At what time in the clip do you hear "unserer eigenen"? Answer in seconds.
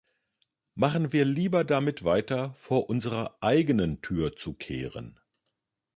2.89-4.01